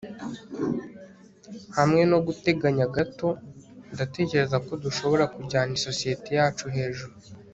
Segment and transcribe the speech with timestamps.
[1.77, 3.29] hamwe noguteganya gato,
[3.93, 7.13] ndatekereza ko dushobora kujyana isosiyete yacu hejuru